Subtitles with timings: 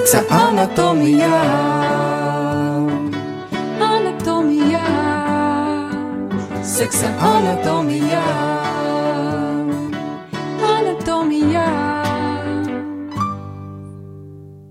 [0.00, 1.38] seksa anatomijā.
[3.80, 4.84] Anatomijā,
[6.64, 8.22] Seksa anatomijā.
[10.70, 11.66] anatomijā.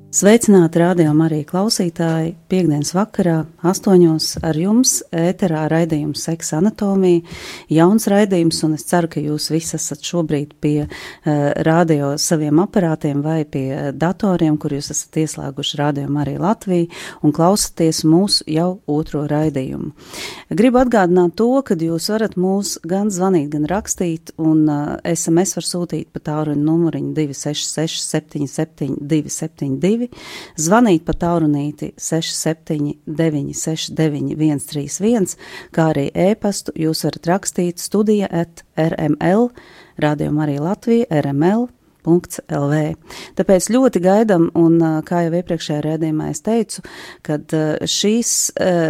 [0.09, 2.34] Sveicināti rādījumā arī klausītāji.
[2.50, 7.23] Piektdienas vakarā, astoņos ar jums ēterā raidījums Seksa anatomija.
[7.73, 10.91] Jauns raidījums, un es ceru, ka jūs visi esat šobrīd pie uh,
[11.66, 16.90] radio saviem aparātiem vai pie datoriem, kur jūs esat ieslēguši rādījumu arī Latviju
[17.26, 19.91] un klausaties mūsu jau otro raidījumu.
[20.49, 25.68] Gribu atgādināt to, ka jūs varat mūs gan zvanīt, gan rakstīt, un uh, SMS var
[25.68, 30.10] sūtīt pa tāruņa numuriņu 266 77 272
[30.60, 35.35] zvanīt pa taurunīti 679 691 131,
[35.76, 39.49] kā arī ēpastu jūs varat rakstīt studija at rml,
[40.01, 41.70] rādījuma arī Latvija, rml.
[42.09, 42.77] LV.
[43.37, 46.84] Tāpēc ļoti gaidām, un kā jau iepriekšējā rādījumā es teicu,
[47.21, 47.51] kad
[47.84, 48.32] šīs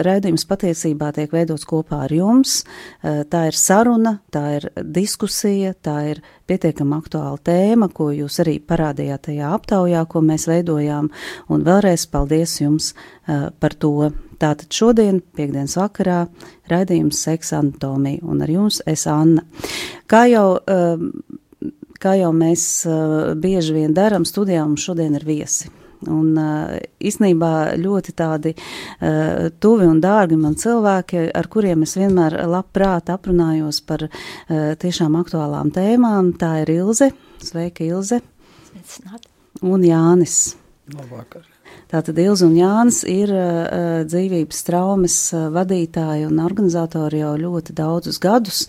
[0.06, 2.62] rādījums patiesībā tiek veidots kopā ar jums.
[3.02, 9.28] Tā ir saruna, tā ir diskusija, tā ir pietiekami aktuāla tēma, ko jūs arī parādījāt
[9.30, 11.09] tajā aptaujā, ko mēs veidojām,
[11.50, 12.94] un vēlreiz paldies jums
[13.25, 14.12] par to.
[14.40, 16.23] Tātad šodien, piekdienas vakarā,
[16.72, 19.44] raidījums seksa anatomija, un ar jums es Anna.
[20.09, 20.48] Kā jau
[22.00, 25.70] kā jau mēs uh, bieži vien darām, studijā mums šodien ir viesi.
[26.08, 32.38] Un uh, īsnībā ļoti tādi uh, tuvi un dārgi man cilvēki, ar kuriem es vienmēr
[32.50, 34.08] labprāt aprunājos par
[34.50, 36.34] tiešām aktuālām tēmām.
[36.40, 37.12] Tā ir Ilze.
[37.44, 38.22] Sveika, Ilze.
[38.70, 39.28] Sveicināt.
[39.66, 40.42] Un Jānis.
[40.96, 41.44] Labvakar.
[41.90, 48.20] Tātad Ilza un Jānis ir uh, dzīvības traumas uh, vadītāji un organizatori jau ļoti daudzus
[48.22, 48.59] gadus.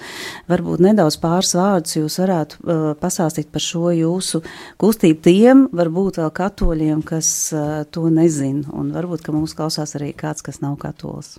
[0.49, 4.41] Varbūt nedaudz pāris vārdus jūs varētu uh, pastāstīt par šo jūsu
[4.81, 10.15] kustību tiem, varbūt vēl katoļiem, kas uh, to nezin, un varbūt, ka mūs klausās arī
[10.17, 11.37] kāds, kas nav katols.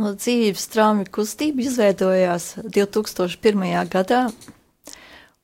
[0.00, 3.68] No dzīvības traumu kustība izveidojās 2001.
[3.92, 4.22] gadā.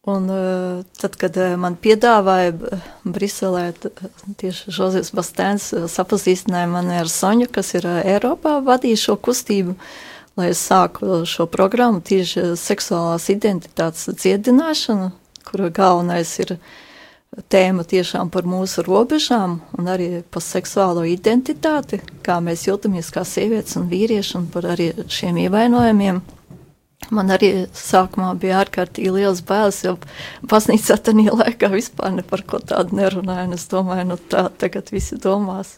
[0.07, 2.53] Un, uh, tad, kad uh, man piedāvāja
[3.03, 3.73] Briselē,
[4.39, 9.75] tieši Žozefs Bastēns sapazīstināja mani ar Soņu, kas ir Eiropā vadīja šo kustību,
[10.39, 15.11] lai es sāku šo programmu tieši seksuālās identitātes dziedināšanu,
[15.51, 16.55] kura galvenais ir
[17.51, 23.75] tēma tiešām par mūsu robežām un arī par seksuālo identitāti, kā mēs jūtamies kā sievietes
[23.81, 26.23] un vīrieši un par arī šiem ievainojumiem.
[27.15, 29.97] Man arī sākumā bija ārkārtīgi liels bailes, jo
[30.51, 33.49] baznīcā tajā laikā vispār ne par ko tādu nerunāja.
[33.55, 35.77] Es domāju, nu tā tagad visi domās.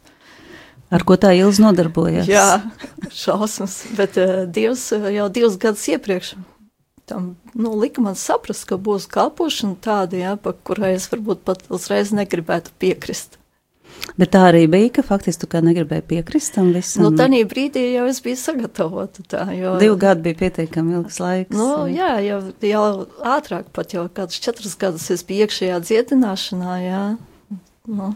[0.88, 2.30] Ar ko tā ilgi nodarbojas?
[2.30, 2.62] Jā,
[3.22, 6.36] šausmas, bet uh, Dievs uh, jau divus gadus iepriekš
[7.08, 11.64] tam nu, lika man saprast, ka būs kalpošana tāda, jā, pa kurai es varbūt pat
[11.72, 13.38] uzreiz negribētu piekrist.
[14.18, 17.04] Bet tā arī bija, ka faktiski tu kā negribēji piekrist tam visam.
[17.04, 19.22] Nu, tādā brīdī jau es biju sagatavota.
[19.30, 21.54] Tā, jo, Divi gadi bija pietiekami ilgs laiks.
[21.54, 22.84] Nu, jā, jau, jau
[23.36, 26.78] ātrāk, pat jau kādus četrus gadus es biju iekšējā dziedināšanā.
[26.82, 27.02] Jā.
[27.88, 28.12] Nu,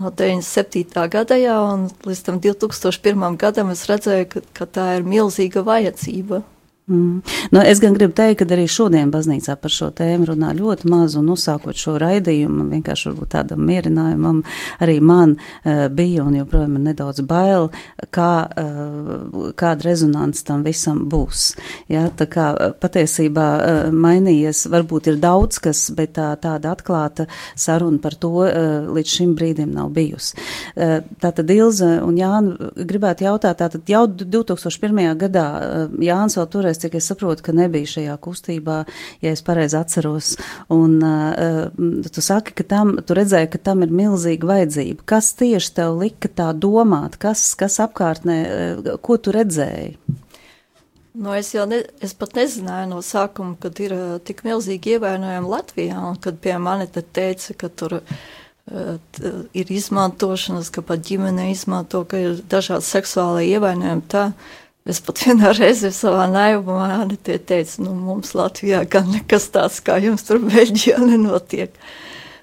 [0.00, 1.08] no 97.
[1.12, 3.40] gada jau un līdz tam 2001.
[3.40, 6.40] gadam es redzēju, ka, ka tā ir milzīga vajadzība.
[6.88, 7.22] Mm.
[7.50, 11.18] Nu, es gan gribu teikt, ka arī šodien baznīcā par šo tēmu runā ļoti maz,
[11.20, 14.38] un uzsākot šo raidījumu, vienkārši tādam mierinājumam,
[14.80, 17.68] arī man uh, bija un joprojām ir nedaudz bail,
[18.14, 21.50] kā, uh, kāda rezonance tam visam būs.
[21.92, 22.46] Jā, tā kā
[22.80, 28.88] patiesībā uh, mainījies, varbūt ir daudz kas, bet tā, tāda atklāta saruna par to uh,
[28.96, 30.40] līdz šim brīdim nav bijusi.
[30.72, 35.04] Uh, tātad Ilze un Jāna gribētu jautāt, tātad jau 2001.
[35.20, 38.78] gadā uh, Jānis vēl toreiz cik es saprotu, ka nebija šajā kustībā,
[39.24, 40.34] ja es pareizi atceros.
[40.74, 45.06] Un uh, tu saki, ka tam, tu redzēji, ka tam ir milzīga vajadzība.
[45.08, 49.98] Kas tieši tev lika tā domāt, kas, kas apkārtnē, uh, ko tu redzēji?
[51.18, 55.50] Nu, es jau ne, es pat nezināju no sākuma, kad ir uh, tik milzīgi ievainojumi
[55.50, 58.20] Latvijā, un kad pie mani te teica, ka tur uh,
[59.16, 64.04] t, ir izmantošanas, ka pat ģimene izmanto, ka ir dažādi seksuāli ievainojumi.
[64.12, 64.28] Tā,
[64.88, 70.24] Es pat vienā reizē savā naivumā teicu, nu, mums Latvijā gan nekas tāds kā jums
[70.24, 71.74] tur Beļģijā nenotiek.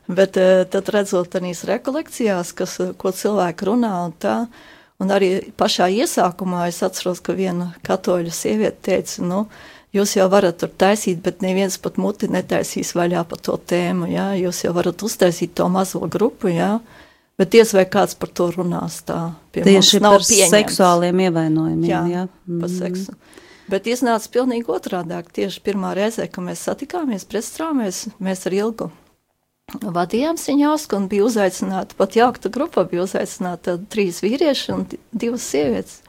[0.06, 0.38] Bet
[0.70, 4.36] tad redzot tādīs rekolekcijās, kas, ko cilvēki runā un tā,
[5.02, 9.40] un arī pašā iesākumā es atceros, ka viena katoļa sieviete teica, nu,
[9.98, 14.28] jūs jau varat tur taisīt, bet neviens pat muti netaisīs vaļā par to tēmu, jā,
[14.44, 16.76] jūs jau varat uztaisīt to mazo grupu, jā,
[17.36, 19.34] Bet diez vai kāds par to runās tā.
[19.56, 20.54] Tieši par pieņemts.
[20.54, 21.90] seksuāliem ievainojumiem.
[21.90, 22.28] Jā, jā.
[22.48, 22.62] Mm.
[22.64, 23.16] par seksu.
[23.72, 25.32] Bet iznāca pilnīgi otrādāk.
[25.36, 28.92] Tieši pirmā reize, kad mēs satikāmies pretstrāmēs, mēs ar Ilgu
[29.74, 36.02] vadījām Siņausku un bija uzaicināta, pat jaukta grupa bija uzaicināta trīs vīrieši un divas sievietes.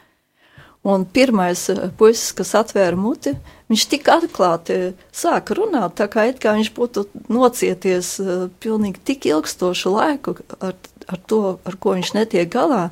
[0.86, 3.32] Un pirmais eh, puisis, kas atvēra muti,
[3.72, 4.76] viņš tik atklāti
[5.10, 7.02] sāka runāt, tā kā, kā viņš būtu
[7.32, 10.76] nocieties uh, pilnīgi tik ilgstošu laiku ar,
[11.10, 12.88] ar to, ar ko viņš netiek galā.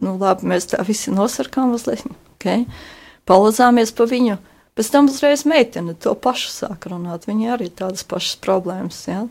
[0.00, 2.64] Nu, labi, mēs tā visi nosarkām mazliet, okay?
[3.28, 4.38] palazāmies pa viņu.
[4.78, 7.26] Pēc tam uzreiz meitene to pašu sāk runāt.
[7.28, 9.02] Viņai arī tādas pašas problēmas.
[9.10, 9.26] Ja?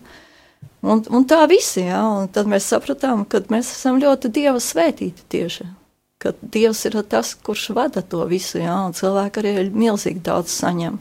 [0.86, 2.04] Un, un tā visi, ja?
[2.06, 5.72] un tad mēs sapratām, ka mēs esam ļoti dieva svētīti tieši
[6.20, 11.00] ka Dievs ir tas, kurš vada to visu, jā, un cilvēki arī milzīgi daudz saņem.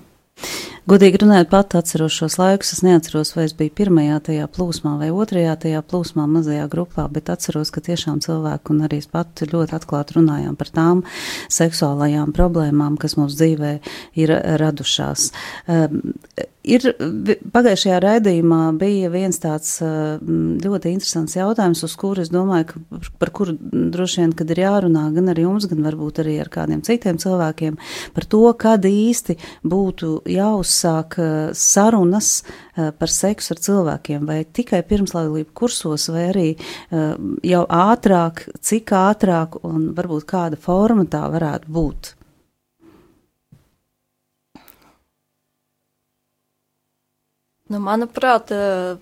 [0.89, 2.71] Godīgi runājot, pat atceros šos laikus.
[2.73, 7.29] Es neatceros, vai es biju pirmajā tajā plūsmā vai otrajā tajā plūsmā, mazajā grupā, bet
[7.35, 11.03] atceros, ka tiešām cilvēki un arī es pati ļoti atklāti runājām par tām
[11.53, 13.75] seksuālajām problēmām, kas mums dzīvē
[14.25, 14.33] ir
[14.63, 15.29] radušās.
[15.69, 16.15] Um,
[16.69, 16.85] Ir
[17.55, 23.55] pagājušajā raidījumā bija viens tāds ļoti interesants jautājums, uz kuru es domāju, ka, par kuru
[23.95, 27.79] droši vien, kad ir jārunā gan ar jums, gan varbūt arī ar kādiem citiem cilvēkiem,
[28.17, 30.11] par to, kad īsti būtu
[30.79, 31.19] jāuzsāk
[31.55, 32.45] sarunas
[32.77, 36.49] par seksu ar cilvēkiem, vai tikai pirmslaulību kursos, vai arī
[37.43, 42.15] jau ātrāk, cik ātrāk un varbūt kāda forma tā varētu būt.
[47.69, 48.97] Nu, manuprāt, eh,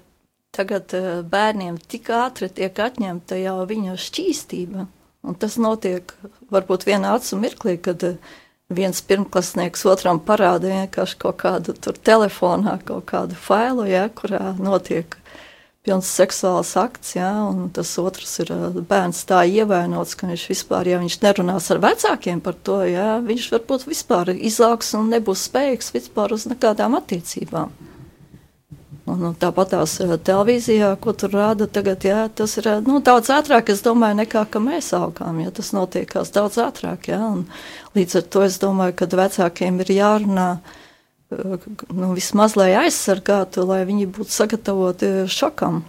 [0.50, 4.86] tagad eh, bērniem tik ātri tiek atņemta jau viņa šķīstība.
[5.26, 6.10] Un tas notiek
[6.50, 8.18] varbūt vienā acu mirklī, kad eh,
[8.68, 15.16] viens pirmklasnieks otram parāda vienkārši kaut kādu tur telefonā, kaut kādu failu, ja, kurā notiek
[15.86, 18.50] pilns seksuāls akts, ja, un tas otrs ir
[18.90, 23.50] bērns tā ievainots, ka viņš vispār, ja viņš nerunās ar vecākiem par to, ja, viņš
[23.54, 27.70] varbūt vispār izaugs un nebūs spējīgs vispār uz nekādām attiecībām.
[29.06, 33.30] Un, un tāpat tās eh, televīzijā, ko tur rāda tagad, jā, tas ir nu, daudz
[33.30, 35.38] ātrāk, es domāju, nekā mēs augām.
[35.44, 37.12] Jā, tas notiekās daudz ātrāk.
[37.12, 37.44] Jā, un
[37.94, 43.84] līdz ar to es domāju, ka vecākiem ir jārunā eh, nu, vismaz, lai aizsargātu, lai
[43.86, 45.84] viņi būtu sagatavoti šokam.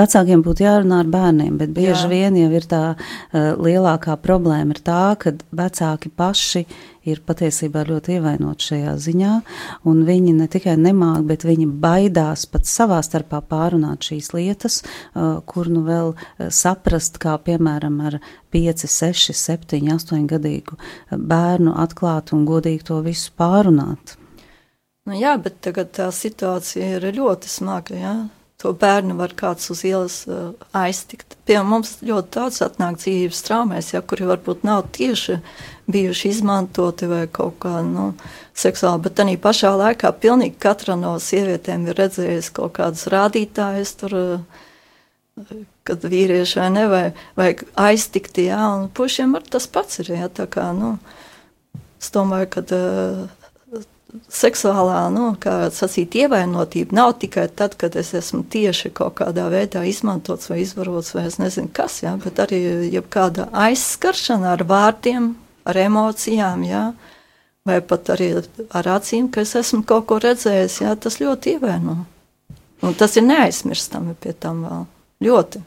[0.00, 2.08] Vecākiem būtu jārunā ar bērniem, bet bieži Jā.
[2.08, 6.64] vien jau ir tā uh, lielākā problēma, ir tā, ka vecāki paši
[7.08, 9.32] ir patiesībā ļoti ievainoti šajā ziņā,
[9.88, 15.40] un viņi ne tikai nemāk, bet viņi baidās pat savā starpā pārunāt šīs lietas, uh,
[15.46, 16.14] kur nu vēl
[16.52, 18.18] saprast, kā piemēram ar
[18.52, 20.80] 5, 6, 7, 8 gadīgu
[21.10, 24.16] bērnu atklāt un godīgi to visu pārunāt.
[25.08, 28.18] Nu jā, bet tagad tā situācija ir ļoti smaga, jā
[28.60, 31.38] to bērnu var kāds uz ielas uh, aiztikt.
[31.48, 35.38] Pie mums ļoti daudz atnāk dzīves traumēs, ja, kuri varbūt nav tieši
[35.94, 38.12] bijuši izmantoti vai kaut kā nu,
[38.56, 44.16] seksuāli, bet arī pašā laikā pilnīgi katra no sievietēm ir redzējusi kaut kādus rādītājus tur,
[45.88, 47.04] kad vīrieši vai ne, vai,
[47.38, 47.50] vai
[47.88, 50.96] aiztikti, jā, un pušiem ar tas pats ir, jā, tā kā, nu,
[52.00, 53.28] es domāju, ka uh,
[54.30, 59.84] seksuālā, nu, kā sacīt, ievainotība nav tikai tad, kad es esmu tieši kaut kādā veidā
[59.88, 62.60] izmantots vai izvarots, vai es nezinu kas, jā, bet arī
[62.94, 65.32] jebkāda aizskaršana ar vārdiem,
[65.68, 66.84] ar emocijām, jā,
[67.68, 68.32] vai pat arī
[68.70, 71.98] ar acīm, ka es esmu kaut ko redzējis, jā, tas ļoti ievaino.
[72.80, 74.86] Un tas ir neaizmirstami pie tam vēl.
[75.20, 75.60] Ļoti.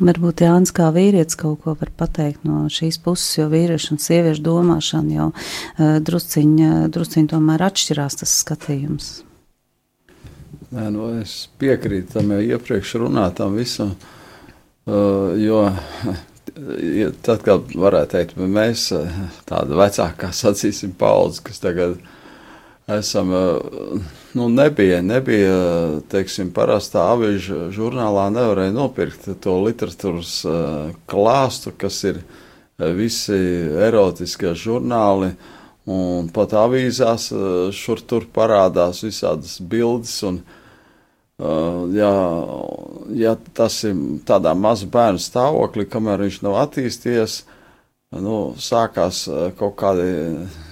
[0.00, 4.44] Varbūt Jānis kā vīrietis kaut ko var pateikt no šīs puses, jo vīriešu un sieviešu
[4.44, 9.10] domāšana jau uh, drusciņi, drusciņi tomēr atšķirās tas skatījums.
[10.70, 13.92] Nē, nu es piekrītu tam jau iepriekš runātam visam,
[14.86, 15.66] uh, jo
[17.26, 18.88] tad, kad varētu teikt, mēs
[19.48, 21.98] tāda vecākā sacīsim paudze, kas tagad
[22.98, 23.56] esam, eh,
[24.32, 25.54] nu, nebija, nebija,
[26.10, 33.38] teiksim, parastā avīžu žurnālā nevarēja nopirkt to literatūras eh, klāstu, kas ir eh, visi
[33.88, 35.34] erotiskie žurnāli,
[35.90, 37.30] un pat avīzās
[37.74, 40.42] šur tur parādās visādas bildes, un,
[41.40, 42.12] ja,
[43.16, 43.96] ja tas ir
[44.28, 47.36] tādā maza bērnu stāvoklī, kamēr viņš nav attīstījies,
[48.20, 49.24] nu, sākās
[49.58, 50.10] kaut kādi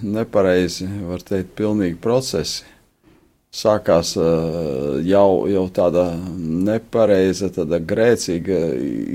[0.04, 2.66] nepareizi, var teikt, pilnīgi procesi.
[3.58, 4.12] Sākās
[5.08, 6.02] jau, jau tāda
[6.36, 8.58] nepareiza, tāda grēcīga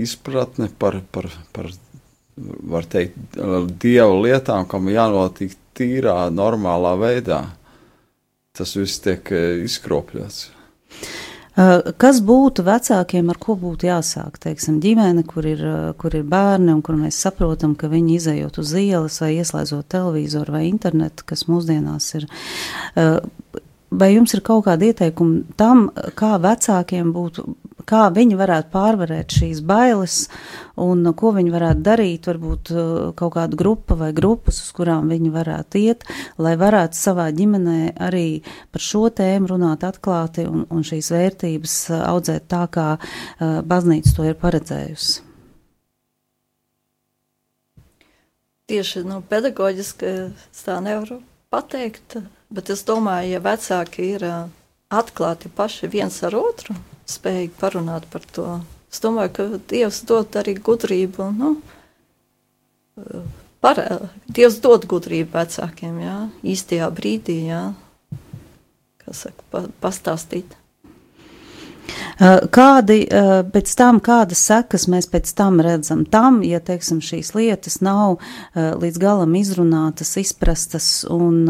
[0.02, 1.70] izpratne par, par, par
[2.74, 3.38] var teikt,
[3.84, 7.44] dievu lietām, kam jānotiek tīrā, normālā veidā.
[8.58, 9.30] Tas viss tiek
[9.66, 10.63] izkropļots.
[11.54, 14.40] Eh, kas būtu vecākiem, ar ko būtu jāsāk?
[14.42, 18.58] Teiksim, ģimene, kur ir, eh, kur ir bērni un kur mēs saprotam, ka viņi izējot
[18.58, 22.26] uz ielas vai ieslēdzot televizoru vai internetu, kas mūsdienās ir.
[22.96, 23.20] Eh,
[23.92, 27.56] vai jums ir kaut kāda ieteikuma tam, kā vecākiem būtu,
[27.90, 30.28] kā viņi varētu pārvarēt šīs bailes
[30.82, 32.72] un ko viņi varētu darīt, varbūt
[33.20, 36.08] kaut kāda grupa vai grupas, uz kurām viņi varētu iet,
[36.42, 38.42] lai varētu savā ģimenē arī
[38.74, 44.28] par šo tēmu runāt atklāti un, un šīs vērtības audzēt tā, kā uh, baznīca to
[44.30, 45.22] ir paredzējusi.
[48.72, 51.20] Tieši nu, pedagoģiski es tā nevaru
[51.52, 52.16] pateikt,
[52.54, 54.24] bet es domāju, ja vecāki ir
[54.94, 56.76] atklāti paši viens ar otru,
[57.10, 58.48] spējīgi parunāt par to,
[58.92, 61.30] es domāju, ka Dievs dod arī gudrību.
[61.38, 61.54] Nu,
[63.64, 63.82] par,
[64.28, 66.18] Dievs dod gudrību vecākiem, jā,
[66.56, 67.64] īstajā brīdī, jā,
[69.04, 70.58] kā saka, pa, pastāstīt.
[72.20, 77.34] Eh, kādi eh, pēc tam, kādas sekas mēs pēc tam redzam tam, ja, teiksim, šīs
[77.36, 81.42] lietas nav eh, līdz galam izrunātas, izprastas un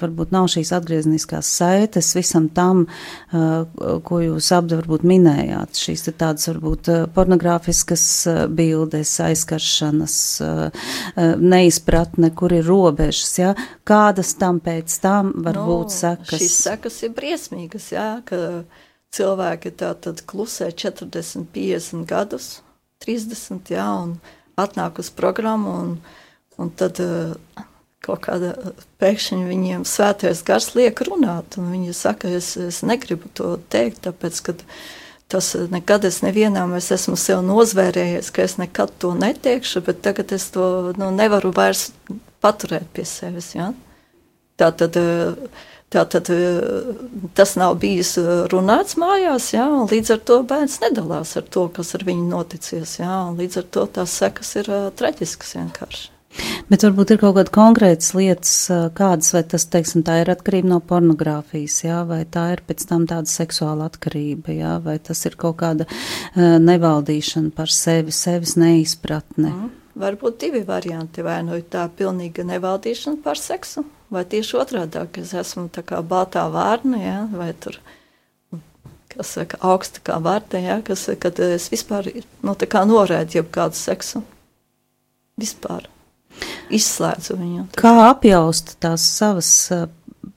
[0.00, 2.84] varbūt nav šīs atgriezniskās saites visam tam,
[3.30, 5.78] ko jūs abi varbūt minējāt.
[5.80, 8.04] Šīs ir tādas varbūt pornogrāfiskas
[8.52, 10.16] bildes, aizkaršanas,
[11.40, 13.54] neizpratne, kur ir robežas, ja?
[13.88, 16.42] kādas tam pēc tam var no, būt sekas?
[16.42, 18.42] Šīs sekas ir briesmīgas, jā, ka
[19.16, 22.60] cilvēki tā tad klusē 40, 50 gadus,
[23.04, 24.16] 30, jā, un
[24.60, 25.96] atnāk uz programmu, un,
[26.60, 27.34] un tad uh,
[28.06, 28.52] kaut kāda
[29.02, 34.40] pēkšņi viņiem svētais gars liek runāt, un viņi saka, es, es negribu to teikt, tāpēc,
[34.46, 34.56] ka
[35.32, 40.34] tas nekad es nevienam, es esmu sev nozvērējies, ka es nekad to neteikšu, bet tagad
[40.36, 41.88] es to nu, nevaru vairs
[42.44, 43.72] paturēt pie sevis, jā.
[44.56, 45.34] Tā tad uh,
[45.86, 46.88] Tātad eh,
[47.38, 51.68] tas nav bijis eh, runāts mājās, jā, un līdz ar to bērns nedalās ar to,
[51.76, 52.96] kas ar viņu noticies.
[52.98, 56.08] Jā, līdz ar to tās sekas ir uh, traģiskas vienkārši.
[56.66, 58.54] Bet varbūt ir kaut kāda konkrētas lietas,
[58.98, 63.06] kādas, vai tas, teiksim, tā ir atkarība no pornogrāfijas, jā, vai tā ir pēc tam
[63.08, 69.54] tāda seksuāla atkarība, jā, vai tas ir kaut kāda uh, nevaldīšana par sevi, sevis neizpratne.
[69.54, 69.74] Mm.
[69.96, 75.34] Varbūt divi varianti, vai nu tā pilnīga nevaldīšana par seksu, vai tieši otrādi, ka es
[75.36, 77.78] esmu tā kā baltā vārna, ja, vai tur,
[79.12, 82.10] kas saka, augsta kā vārta, ja, kas, kad es vispār,
[82.42, 84.22] nu, tā kā norēdu jebkādu seksu.
[85.36, 85.90] Vispār.
[86.72, 87.62] Izslēdzu viņu.
[87.76, 89.50] Kā apjaust tās savas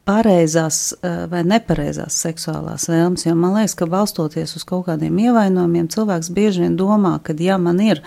[0.07, 3.25] pareizās eh, vai nepareizās seksuālās vēlmes.
[3.27, 7.59] Jo man liekas, ka balstoties uz kaut kādiem ievainojumiem, cilvēks bieži vien domā, ka, ja
[7.61, 8.01] man ir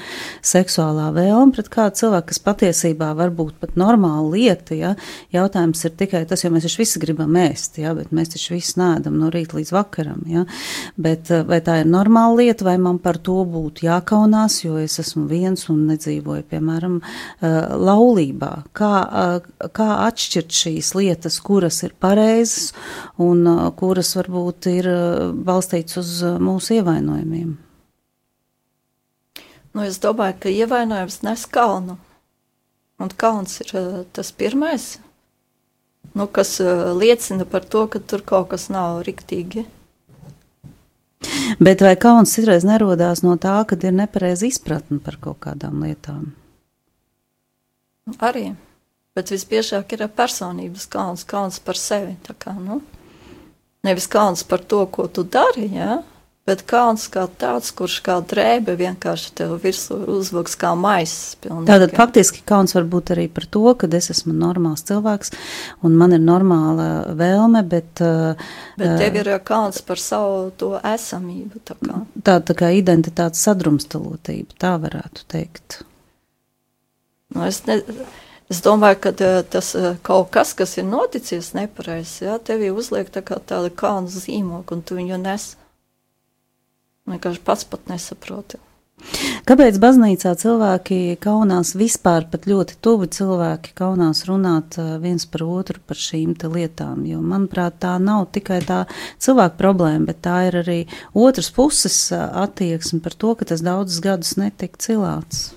[0.47, 4.95] seksuālā vēlme pret kādu cilvēku, kas patiesībā var būt pat normāla lieta, ja,
[5.35, 8.79] jautājums ir tikai tas, jo mēs taču visi gribam ēst, ja, bet mēs taču visi
[8.81, 10.25] nēdam no rīta līdz vakaram.
[10.33, 10.47] Ja.
[10.97, 14.99] Bet eh, vai tā ir normāla lieta, vai man par to būtu jākaunās, jo es
[15.03, 18.53] esmu viens un nedzīvoju, piemēram, eh, laulībā?
[18.75, 18.93] Kā,
[19.77, 22.73] kā atšķirt šīs lietas, kuras ir pareizas
[23.21, 27.53] un uh, kuras varbūt ir uh, balstītas uz uh, mūsu ievainojumiem.
[29.73, 31.97] Nu, es domāju, ka ievainojums nes kaunu.
[33.01, 33.73] Un kauns ir
[34.15, 34.85] tas pirmais,
[36.15, 39.65] nu, kas liecina par to, ka tur kaut kas nav riktīgi.
[41.59, 46.29] Bet vai kauns citreiz nerodās no tā, ka ir nepareiza izpratne par kaut kādām lietām?
[48.21, 48.53] Arī
[49.17, 52.17] bet visbiežāk ir personības kauns, kauns par sevi.
[52.39, 52.81] Kā, nu,
[53.87, 56.01] nevis kauns par to, ko tu dari, ja?
[56.49, 61.37] bet kauns kā tāds, kurš kā drēbe vienkārši tev virsū uzvuks kā maisis.
[61.43, 65.31] Tātad faktiski kauns var būt arī par to, ka es esmu normāls cilvēks
[65.87, 66.89] un man ir normāla
[67.19, 68.03] vēlme, bet.
[68.81, 71.63] Bet tev ir kauns par savu to esamību.
[71.69, 75.83] Tā kā, tā, tā kā identitātes sadrumstalotība, tā varētu teikt.
[77.33, 77.79] Nu, es ne,
[78.53, 79.13] Es domāju, ka
[79.49, 79.71] tas
[80.05, 84.83] kaut kas, kas ir noticis nepareizs, ja tevī uzliek tā kā tāda kalnu zīmogu, un
[84.85, 85.55] tu viņu nes.
[87.09, 88.61] Vienkārši pats pat nesaproti.
[89.49, 95.99] Kāpēc baznīcā cilvēki kaunās vispār, pat ļoti tuvi cilvēki kaunās runāt viens par otru par
[95.99, 97.03] šīm lietām?
[97.09, 98.85] Jo, manuprāt, tā nav tikai tā
[99.17, 100.79] cilvēka problēma, bet tā ir arī
[101.15, 105.49] otras puses attieksme par to, ka tas daudzus gadus netika cilāts.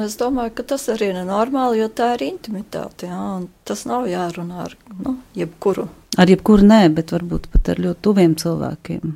[0.00, 3.04] Nu, es domāju, ka tas arī ir normāli, jo tā ir intimitāte.
[3.10, 3.24] Jā,
[3.68, 5.90] tas nav jārunā ar nu, jebkuru.
[6.16, 9.10] Ar jebkuru nē, bet varbūt pat ar ļoti tuviem cilvēkiem.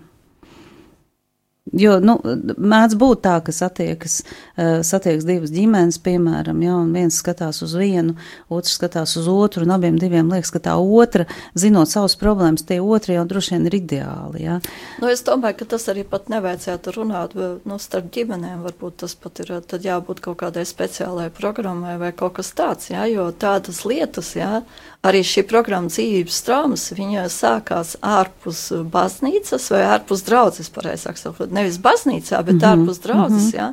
[1.75, 7.19] Jo, nu, mēdz būt tā, ka satiekas, uh, satiekas divas ģimenes, piemēram, ja, un viens
[7.19, 8.15] skatās uz vienu,
[8.53, 11.27] otrs skatās uz otru, un abiem diviem liekas, ka tā otra,
[11.59, 14.61] zinot savas problēmas, tie otri jau droši vien ir ideāli, ja.
[15.03, 19.43] Nu, es domāju, ka tas arī pat nevajadzētu runāt, nu, starp ģimenēm, varbūt tas pat
[19.45, 19.55] ir,
[19.85, 24.63] jābūt kaut kādai speciālai programmai vai kaut kas tāds, ja, jo tādas lietas, ja,
[25.05, 31.79] arī šī programma dzīvības traumas, viņa sākās ārpus baznīcas vai ārpus draudzes, pareizāk sakot, nevis
[31.83, 32.73] baznīcā, bet mm -hmm.
[32.73, 33.59] ārpus draudzes, mm -hmm.
[33.59, 33.73] jā,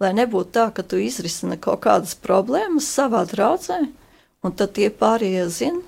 [0.00, 3.80] lai nebūtu tā, ka tu izrisini kaut kādas problēmas savā draudzē,
[4.42, 5.80] un tad tie pārējie zina,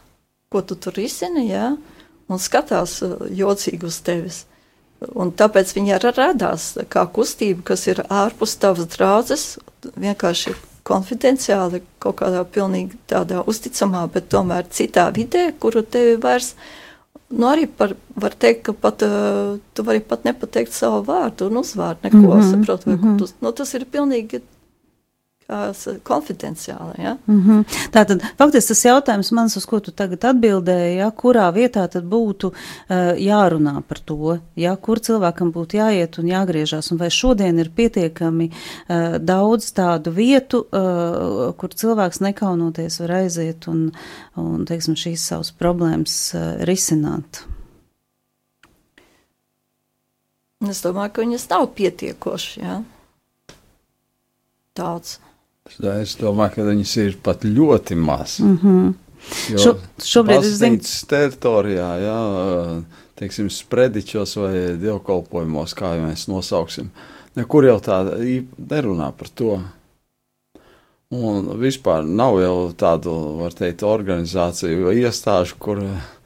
[0.49, 1.77] ko tu tur risini, jā,
[2.29, 4.45] un skatās uh, jocīgi uz tevis.
[5.15, 9.59] Un tāpēc viņi arī radās kā kustība, kas ir ārpus tavas draudzes,
[9.97, 10.55] vienkārši
[10.89, 16.55] konfidenciāli, kaut kādā pilnīgi tādā uzticamā, bet tomēr citā vidē, kuru tevi vairs,
[17.33, 21.63] nu arī par, var teikt, ka pat, uh, tu vari pat nepateikt savu vārdu un
[21.63, 23.19] uzvārdu, neko, mm -hmm, saprot, vai mm -hmm.
[23.19, 24.43] tu, nu tas ir pilnīgi
[26.03, 27.03] konfidenciāli.
[27.03, 27.17] Ja?
[27.27, 27.65] Mm -hmm.
[27.93, 32.47] Tātad, faktiski tas jautājums mans, uz ko tu tagad atbildēji, ja, kurā vietā tad būtu
[32.47, 37.71] uh, jārunā par to, ja, kur cilvēkam būtu jāiet un jāgriežās, un vai šodien ir
[37.71, 43.93] pietiekami uh, daudz tādu vietu, uh, kur cilvēks nekaunoties var aiziet un,
[44.37, 47.45] un teiksim, šīs savas problēmas uh, risināt.
[50.71, 52.61] Es domāju, ka viņas nav pietiekoši.
[52.61, 52.83] Ja?
[54.79, 55.19] Daudz.
[55.81, 58.41] Es domāju, ka viņas ir pat ļoti maz.
[58.41, 58.93] Mm -hmm.
[59.57, 62.17] Šo, šobrīd es zinu, ka teritorijā, jā,
[63.15, 66.91] teiksim, sprediķos vai dievkalpojumos, kā jau mēs nosauksim,
[67.39, 68.03] nekur jau tā
[68.59, 69.61] nerunā par to.
[71.13, 76.22] Un vispār nav jau tādu, var teikt, organizāciju vai iestāžu, kur uh,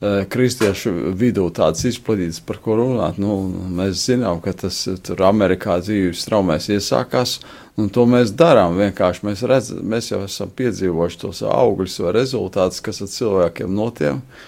[0.00, 3.16] kristiešu vidū tādas izplatītas, par ko runāt.
[3.18, 7.40] Nu, mēs zinām, ka tas tur Amerikā dzīves traumēs iesākās,
[7.78, 8.74] Un to mēs darām.
[8.78, 14.40] Vienkārši mēs, redz, mēs jau esam piedzīvojuši tos augļus vai rezultātus, kas ar cilvēkiem notiek.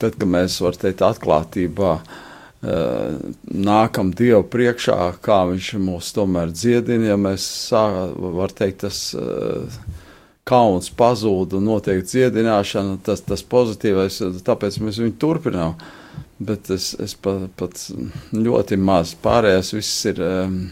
[0.00, 3.16] Tad, kad mēs varam teikt, atklātībā uh,
[3.66, 9.82] nākam Dievu priekšā, kā Viņš mūs tomēr dziedina, ja mēs varam teikt, tas uh,
[10.48, 15.74] kauns pazūd un notiek dziedināšana, tas, tas pozitīvais, tāpēc mēs viņu turpinām.
[16.40, 17.76] Bet es, es pat, pat
[18.32, 20.22] ļoti maz pārējais viss ir.
[20.24, 20.62] Um,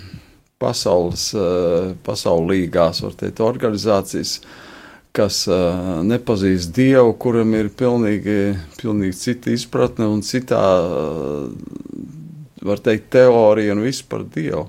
[0.59, 4.39] pasaules, eh, pasaulīgās, var teikt, organizācijas,
[5.15, 12.03] kas eh, nepazīst Dievu, kuram ir pilnīgi, pilnīgi cita izpratne un citā, eh,
[12.69, 14.67] var teikt, teorija un viss par Dievu.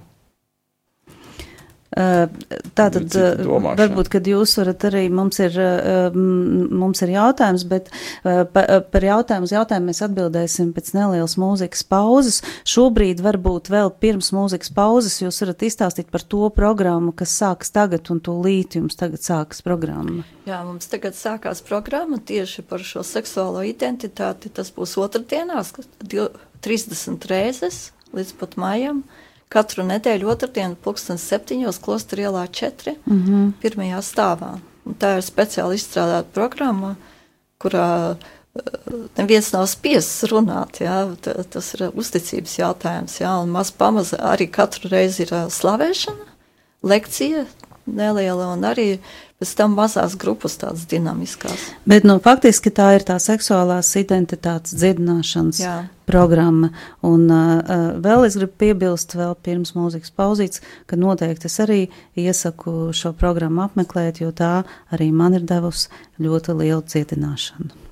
[1.99, 5.55] Tātad, varbūt, kad jūs varat arī, mums ir,
[6.15, 7.89] mums ir jautājums, bet
[8.23, 12.39] par jautājumu uz jautājumu mēs atbildēsim pēc nelielas mūzikas pauzes.
[12.69, 18.07] Šobrīd varbūt vēl pirms mūzikas pauzes jūs varat izstāstīt par to programmu, kas sākas tagad
[18.13, 20.23] un to līdz jums tagad sākas programma.
[20.47, 24.53] Jā, mums tagad sākās programma tieši par šo seksuālo identitāti.
[24.55, 25.75] Tas būs otrdienās,
[26.63, 29.03] 30 reizes līdz pat maijam.
[29.03, 33.51] Uh, katru nedēļu otrdienu pulkstens septiņos klostra ielā četri, mm -hmm.
[33.61, 34.57] pirmajā stāvā.
[34.85, 36.95] Un tā ir speciāli izstrādāta programma,
[37.61, 38.61] kurā eh,
[39.17, 40.81] neviens nav spiests runāt.
[40.81, 41.15] Jā,
[41.49, 43.19] tas ir uzticības jautājums.
[43.21, 46.25] Jā, un maz pamaz arī katru reizi ir eh, slavēšana,
[46.83, 47.45] lekcija
[47.85, 48.99] neliela un arī
[49.39, 51.69] pēc tam mazās grupas tādas dinamiskās.
[51.87, 55.75] Bet, nu, faktiski tā ir tā seksuālās identitātes dziedināšanas Jā.
[56.09, 56.73] programma.
[57.07, 61.81] Un uh, vēl es gribu piebilst vēl pirms mūzikas pauzītes, ka noteikti es arī
[62.19, 65.87] iesaku šo programmu apmeklēt, jo tā arī man ir devusi
[66.19, 67.88] ļoti lielu dziedināšanu.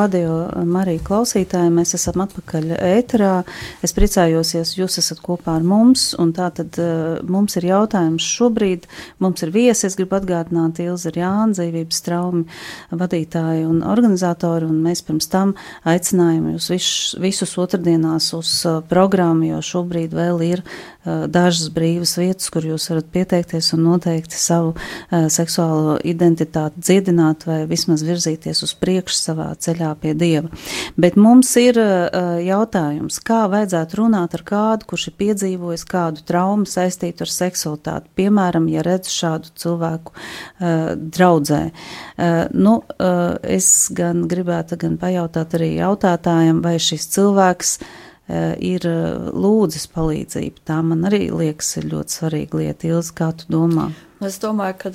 [0.00, 3.32] Uh, radio Marija klausītāji, mēs esam atpakaļ ēterā.
[3.84, 8.26] Es priecājos, ja jūs esat kopā ar mums, un tā tad uh, mums ir jautājums
[8.36, 8.86] šobrīd.
[9.22, 12.44] Mums ir viesi, es gribu atgādināt, Ilza ir Jāna, dzīvības traumi
[12.90, 15.54] vadītāji un organizatori, un mēs pirms tam
[15.88, 20.80] aicinājām jūs visus, visus otrdienās uz uh, programmu, jo šobrīd vēl ir uh,
[21.30, 24.74] dažas brīvas vietas, kur jūs varat pieteikties un noteikti savu
[25.10, 30.49] seksuālo identitāti dziedināt vai vismaz virzīties uz priekšu savā ceļā pie Dieva.
[31.00, 36.68] Bet mums ir uh, jautājums, kā vajadzētu runāt ar kādu, kurš ir piedzīvojis kādu traumu
[36.68, 38.12] saistītu ar seksualitāti.
[38.20, 41.62] Piemēram, ja redz šādu cilvēku uh, draudzē.
[41.70, 47.90] Uh, nu, uh, es gan gribētu gan pajautāt arī jautātājiem, vai šis cilvēks uh,
[48.58, 50.62] ir lūdzis palīdzību.
[50.68, 52.90] Tā man arī liekas ir ļoti svarīga lieta.
[52.90, 53.90] Ilzi, kā tu domā?
[54.24, 54.90] Es domāju, ka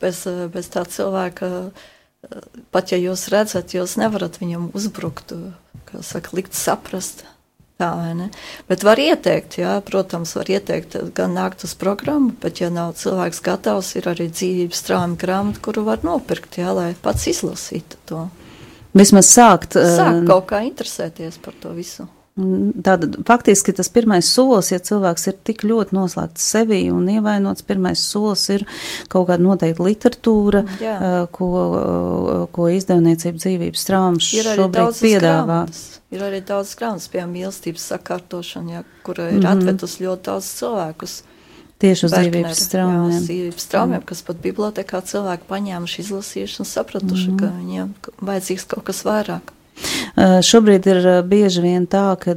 [0.00, 1.50] bez, bez tā cilvēka
[2.74, 5.34] pat ja jūs redzat, jūs nevarat viņam uzbrukt,
[5.88, 7.26] kā saka, likt saprast.
[7.80, 7.88] Tā,
[8.68, 13.40] bet var ieteikt, jā, protams, var ieteikt gan nākt uz programmu, bet, ja nav cilvēks
[13.42, 18.26] gatavs, ir arī dzīvības trāma grāmata, kuru var nopirkt, jā, lai pats izlasītu to.
[18.94, 19.74] Vismaz sākt.
[19.74, 22.06] Sākt kaut kā interesēties par to visu.
[22.32, 28.00] Tātad faktiski tas pirmais solis, ja cilvēks ir tik ļoti noslēgts sevī un ievainots, pirmais
[28.00, 28.64] solis ir
[29.12, 30.94] kaut kāda noteikta literatūra, Jā.
[31.36, 31.50] ko,
[32.56, 35.60] ko izdevniecība dzīvības traumas šobrīd piedāvā.
[35.60, 35.84] Grāmatas.
[36.12, 39.52] Ir arī daudz grāmatas, piemēram, mīlestības sakārtošana, ja, kura ir mm -hmm.
[39.52, 41.22] atvedusi ļoti daudz cilvēkus.
[41.84, 43.12] Tieši uz dzīvības traumiem.
[43.12, 44.08] Jā, dzīvības traumiem, mm.
[44.08, 47.38] kas pat bibliotekā cilvēki paņēmuši, izlasījuši un sapratuši, mm.
[47.40, 49.52] ka viņiem vajadzīgs kaut kas vairāk.
[50.44, 52.34] Šobrīd ir bieži vien tā, ka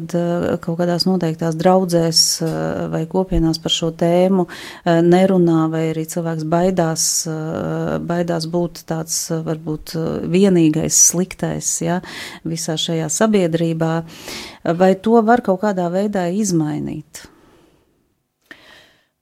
[0.63, 2.21] kaut kādās noteiktās draudzēs
[2.93, 4.45] vai kopienās par šo tēmu
[5.03, 7.05] nerunā, vai arī cilvēks baidās,
[8.07, 9.95] baidās būt tāds varbūt
[10.31, 11.99] vienīgais sliktais ja,
[12.47, 13.93] visā šajā sabiedrībā.
[14.79, 17.25] Vai to var kaut kādā veidā izmainīt?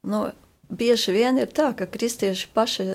[0.04, 0.28] Nu,
[0.69, 2.91] bieži vien ir tā, ka kristieši paši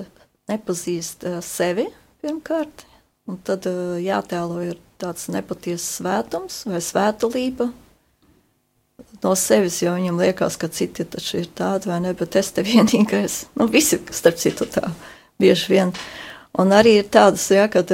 [0.49, 1.89] nepazīst sevi
[2.23, 2.88] pirmkārt,
[3.29, 3.69] un tad
[4.03, 7.69] jātēlo ir tāds nepatiesas svētums vai svētulība
[9.23, 12.65] no sevis, jo viņam liekas, ka citi taču ir tādi vai ne, bet es te
[12.71, 14.89] vienīgais, nu visi, starp citu tā,
[15.41, 15.95] bieži vien.
[16.59, 17.91] Un arī ir tādas, ja, kad,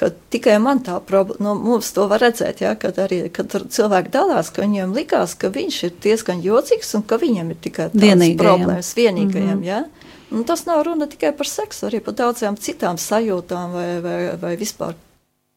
[0.00, 4.10] kad tikai man tā problēma, nu, mums to var redzēt, ja, kad arī kad cilvēki
[4.10, 8.32] dalās, ka viņiem likās, ka viņš ir diezgan jocīgs un ka viņam ir tikai tādas
[8.40, 9.68] problēmas vienīgajiem, mm -hmm.
[9.68, 9.84] ja.
[10.30, 14.52] Un tas nav runa tikai par seksu, arī par daudzām citām sajūtām vai, vai, vai
[14.60, 14.94] vispār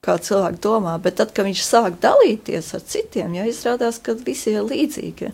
[0.04, 4.56] kā cilvēki domā, bet tad, kad viņš sāk dalīties ar citiem, ja izrādās, ka visi
[4.56, 5.30] ir līdzīgi.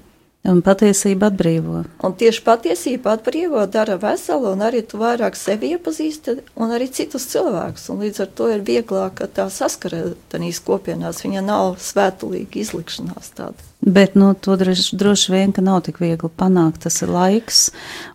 [0.48, 1.82] Un patiesība atbrīvo.
[2.08, 7.28] Un tieši patiesība atbrīvo, dara veselu, un arī tu vairāk sevi iepazīsti, un arī citus
[7.34, 7.90] cilvēkus.
[7.92, 11.26] Un līdz ar to ir vieglāk tā saskarētanīs kopienās.
[11.26, 13.70] Viņa nav svētulīga izlikšanās tāda.
[13.82, 16.82] Bet nu, to droši, droši vien, ka nav tik viegli panākt.
[16.84, 17.60] Tas ir laiks,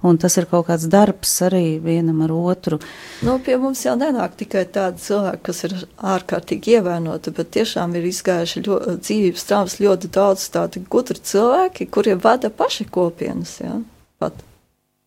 [0.05, 2.79] un tas ir kaut kāds darbs arī vienam ar otru.
[3.25, 5.77] Nu, pie mums jau nenāk tikai tādi cilvēki, kas ir
[6.15, 12.14] ārkārtīgi ievainoti, bet tiešām ir izgājuši ļoti, dzīvības traumas ļoti daudz tādi gudri cilvēki, kuriem
[12.21, 13.79] vada paši kopienas, jā,
[14.23, 14.43] pat,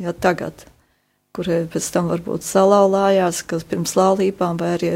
[0.02, 0.66] jā, tagad,
[1.36, 4.92] kuriem pēc tam varbūt salauzājās, kas pirms laulībām vai arī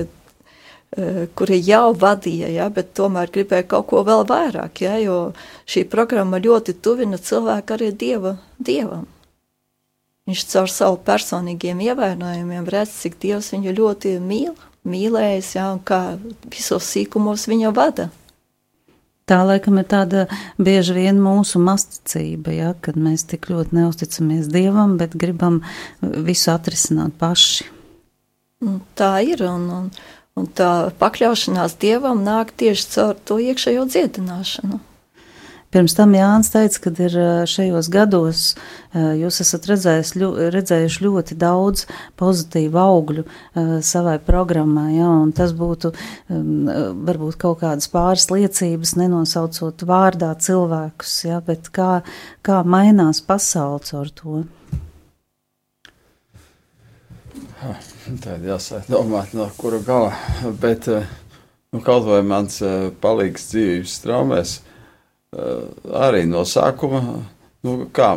[0.92, 5.32] Eh, kuri jau vadīja, ja, bet tomēr gribēja kaut ko vēl vairāk, ja, jo
[5.64, 9.06] šī programma ļoti tuvina cilvēku arī dieva, dievam.
[10.28, 14.52] Viņš caur savu personīgiem ievainojumiem redz, cik dievs viņu ļoti mīl,
[14.84, 16.02] mīlējis, ja, un kā
[16.52, 18.10] visos sīkumos viņa vada.
[19.32, 20.26] Tā laikam ir tāda
[20.60, 25.62] bieži vien mūsu masticība, ja, kad mēs tik ļoti neusticamies Dievam, bet gribam
[26.02, 27.70] visu atrisināt paši.
[29.00, 29.88] Tā ir, un, un,
[30.40, 34.80] Un tā pakļaušanās dievam nāk tieši caur to iekšējo dziedināšanu.
[35.72, 37.14] Pirms tam Jānis teica, ka ir
[37.48, 38.42] šajos gados
[38.92, 41.86] jūs esat redzējis, ļu, redzējuši ļoti daudz
[42.20, 43.24] pozitīvu augļu
[43.88, 45.94] savai programmai, ja, un tas būtu
[47.08, 52.02] varbūt kaut kādas pāris liecības, nenosaucot vārdā cilvēkus, ja, bet kā,
[52.44, 54.44] kā mainās pasaules ar to.
[57.62, 58.44] Tad
[58.90, 60.12] domāt, no kura gala.
[60.60, 62.58] Bet nu, kaut vai mans
[63.04, 64.71] palīgs dzīves traumēs, eh,
[65.32, 67.02] arī no sākuma,
[67.64, 68.14] nu, kā,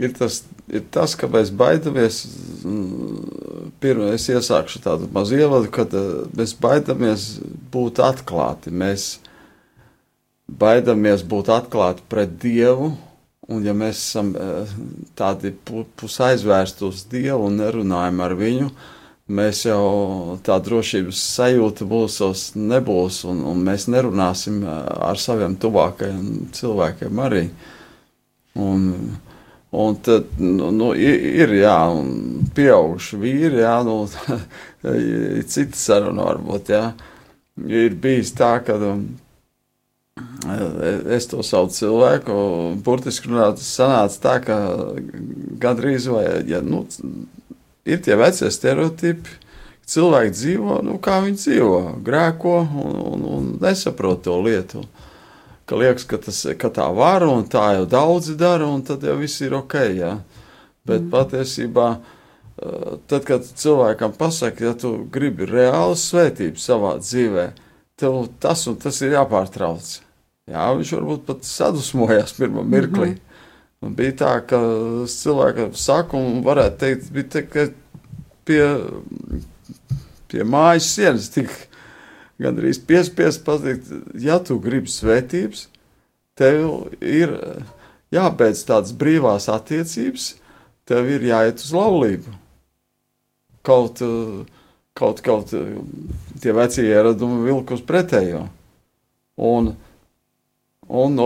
[0.00, 2.22] ir, tas, ir tas, ka mēs baidamies.
[3.78, 5.92] Pirmā es iesākšu tādu mazu ievadu, kad
[6.34, 7.28] mēs baidamies
[7.70, 8.72] būt atklāti.
[8.74, 9.18] Mēs
[10.48, 12.96] baidamies būt atklāti pret Dievu
[13.48, 14.72] Un, ja mēs esam eh,
[15.16, 18.66] tādi pusaizvērsti uz Dievu un nerunājam ar viņu,
[19.28, 27.22] mēs jau tā drošības sajūta mūsos nebūs, un, un mēs nerunāsim ar saviem tuvākajiem cilvēkiem
[27.24, 27.44] arī.
[28.58, 28.88] Un,
[29.70, 31.76] un tad nu, nu, ir, jā,
[32.56, 34.00] pieauguši vīri, jā, nu,
[35.52, 36.84] cita saruna varbūt, jā.
[37.68, 39.08] Ir bijis tā, ka um,
[41.14, 42.34] es to savu cilvēku,
[42.86, 44.58] burtiski runāt, sanāca tā, ka
[45.60, 46.84] gandrīz vai, ja, nu,
[47.88, 49.36] ir tie vecie stereotipi.
[49.88, 54.82] Cilvēki dzīvo, nu, kā viņi dzīvo, grēko un, un, un nesaprot to lietu.
[55.68, 59.16] Ka liekas, ka, tas, ka tā var un tā jau daudzi dara, un tad jau
[59.16, 59.76] viss ir ok.
[59.96, 60.10] Ja?
[60.88, 61.08] Bet mm.
[61.14, 67.46] patiesībā, eh, tad, kad cilvēkam pasaka, ja tu gribi reālu svētību savā dzīvē,
[67.96, 69.88] tev tas un tas ir jāpārtrauc.
[70.48, 73.14] Jā, viņš varbūt pat sadusmojās pirmā mirklī.
[73.14, 73.27] Mm -hmm.
[73.84, 74.58] Un bija tā, ka
[75.12, 77.66] cilvēki saka, un varētu teikt, bija te, ka
[78.48, 78.62] pie,
[80.30, 81.52] pie mājas sienas tik
[82.42, 85.66] gandrīz piespiest pateikt, ja tu gribi svētības,
[86.38, 87.34] tev ir
[88.14, 90.32] jābeidz tādas brīvās attiecības,
[90.88, 92.36] tev ir jāiet uz laulību.
[93.66, 94.00] Kaut,
[94.96, 95.52] kaut, kaut
[96.42, 98.46] tie vecie ieradumi vilk uz pretējo.
[99.48, 99.74] Un,
[100.88, 101.20] un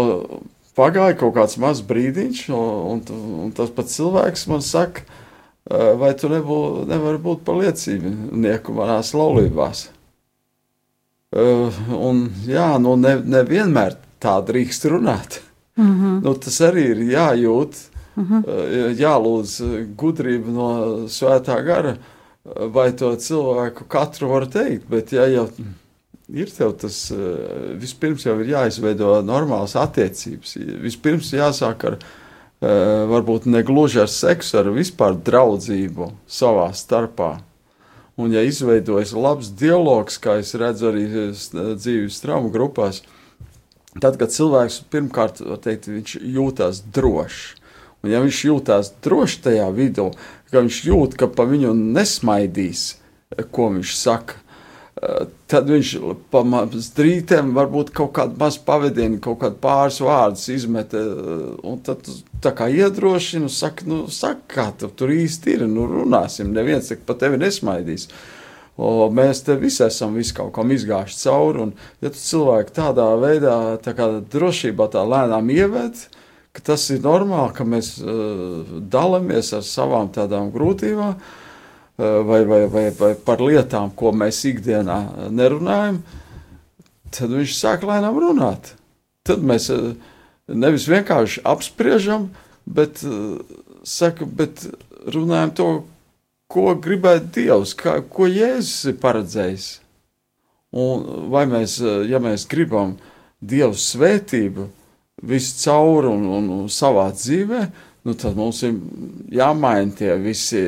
[0.77, 5.05] Pagāja kaut kāds mazs brīdiņš, un, un, un tas pats cilvēks man saka,
[6.01, 9.91] vai tu nebū, nevari būt par liecībnieku manās laulībās.
[11.33, 15.41] Un, jā, nu nevienmēr ne tā drīkst runāt.
[15.77, 16.25] Mm -hmm.
[16.25, 17.77] nu, tas arī ir jājūt,
[18.17, 18.97] mm -hmm.
[19.01, 19.53] jālūdz
[19.97, 20.69] gudrība no
[21.09, 21.97] svētā gara,
[22.45, 25.49] vai to cilvēku katru var teikt, bet ja jau
[26.33, 30.57] ir tev tas, eh, vispirms jau ir jāizveido normālas attiecības.
[30.83, 31.99] Vispirms jāsāk ar,
[32.63, 37.41] eh, varbūt ne gluži ar seksu, ar vispār draudzību savā starpā.
[38.17, 43.03] Un, ja izveidojas labs dialogs, kā es redzu arī eh, dzīves traumu grupās,
[44.01, 45.89] tad, kad cilvēks pirmkārt, teikt,
[46.21, 47.57] jūtas drošs.
[48.03, 50.13] Un, ja viņš jūtas droši tajā vidū,
[50.51, 52.97] ka viņš jūt, ka pa viņu nesmaidīs,
[53.51, 54.42] ko viņš saka,
[55.51, 55.93] tad viņš
[56.85, 62.07] strīdiem varbūt kaut kādu mazu pavadienu, kaut kādu pāris vārdus izmet, un tad
[62.45, 67.07] tā kā iedrošina, saka, nu, saka, kā tu tur īsti ir, nu, runāsim, neviens tak
[67.09, 68.09] pa tevi nesmaidīs.
[68.77, 71.75] O, mēs te visi esam visu kaut kam izgājuši cauri, un
[72.05, 76.07] ja tu cilvēki tādā veidā, tā kā drošībā tā lēnām ieved,
[76.65, 81.42] tas ir normāli, ka mēs uh, dalamies ar savām tādām grūtībām, Eh,
[81.99, 86.01] vai, vai, vai, vai par lietām, ko mēs ikdienā nerunājam,
[87.13, 88.75] tad viņš sāk lēnām runāt.
[89.27, 89.93] Tad mēs eh,
[90.49, 92.31] nevis vienkārši apspriežam,
[92.67, 93.39] bet, eh,
[93.85, 94.65] saka, bet
[95.13, 95.71] runājam to,
[96.53, 99.71] ko gribētu Dievs, kā, ko Jēzus ir paredzējis.
[100.73, 101.79] Un vai mēs,
[102.09, 102.97] ja mēs gribam
[103.41, 104.69] Dievu svētību
[105.23, 107.63] viscaur un, un, un savā dzīvē,
[108.03, 108.77] nu, tad mums ir
[109.31, 110.63] jāmaina tie visi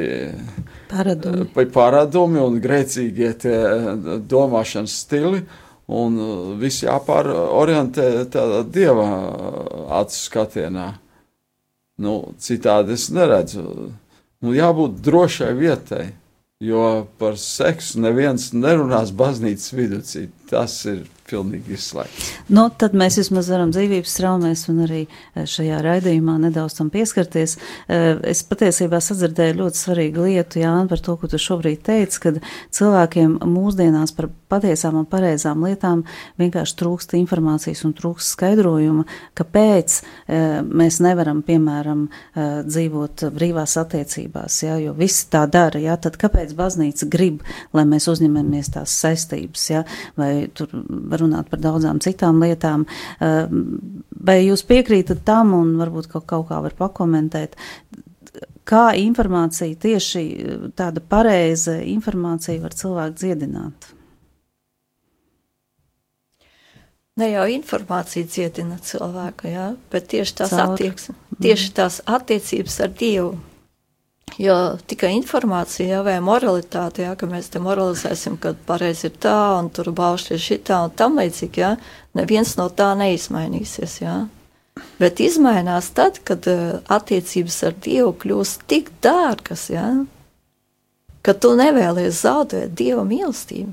[0.91, 3.87] paradumi, eh, paradumi un grēcīgie eh,
[4.31, 5.45] domāšanas stili.
[5.85, 9.09] Un eh, viss jāpārorientē tādā dieva
[10.01, 10.93] acu skatienā.
[12.05, 13.65] Nu, citādi es neredzu.
[14.43, 16.09] Nu, jābūt drošai vietai,
[16.61, 20.01] jo par seksu neviens nerunās baznīcas vidū.
[20.51, 22.31] Tas ir pilnīgi izslēgts.
[22.53, 27.57] Nu, tad mēs vismaz varam dzīvības traumēs un arī e, šajā raidījumā nedaudz tam pieskarties.
[27.57, 32.41] E, es patiesībā sadzirdēju ļoti svarīgu lietu, Jāni, par to, ko tu šobrīd teici, kad
[32.77, 36.05] cilvēkiem mūsdienās par patiesām un pareizām lietām
[36.41, 39.07] vienkārši trūkst informācijas un trūkst skaidrojuma,
[39.39, 46.19] kāpēc e, mēs nevaram, piemēram, dzīvot brīvās attiecībās, ja, jo visi tā dara, ja, tad
[46.21, 47.43] kāpēc baznīca grib,
[47.75, 49.85] lai mēs uzņemamies tās saistības, ja,
[50.21, 50.71] vai tur
[51.21, 52.87] runāt par daudzām citām lietām.
[53.21, 53.49] Eh,
[54.25, 57.57] vai jūs piekrītat tam un varbūt kaut, kaut kā var pakomentēt?
[58.65, 60.23] Kā informācija, tieši
[60.77, 63.93] tāda pareiza informācija var cilvēku dziedināt?
[67.21, 73.37] Ne jau informācija dziedina cilvēku, jā, bet tieši tās, attieksme, tieši tās attiecības ar Dievu.
[74.39, 74.55] Jo
[74.91, 79.69] tikai informācija jā, vai moralitāte, jā, ka mēs te moralizēsim, ka pareizi ir tā, un
[79.71, 81.75] tur baušļi ir šitā un tam līdzīgi, jā,
[82.19, 84.17] neviens no tā neizmainīsies, jā.
[84.99, 89.87] Bet izmainās tad, kad uh, attiecības ar Dievu kļūst tik dārgas, jā,
[91.23, 93.71] ka tu nevēlies zaudēt Dieva mīlestību.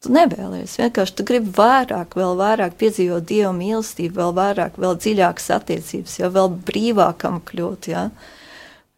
[0.00, 5.50] Tu nevēlies, vienkārši tu gribi vairāk, vēl vairāk piedzīvot Dieva mīlestību, vēl vairāk, vēl dziļākas
[5.60, 8.08] attiecības, jau vēl brīvākam kļūt, jā.
[8.08, 8.38] Ja?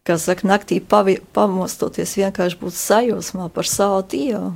[0.07, 4.53] Kā saka, naktī pavi, pamostoties vienkārši būt sajūsmā par savu Dievu.